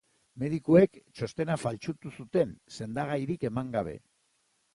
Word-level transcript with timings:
Medikuek 0.43 0.95
txostena 1.19 1.57
faltsutu 1.65 2.15
zuten, 2.15 2.57
sendagairik 2.79 3.47
eman 3.53 3.71
gabe. 3.79 3.97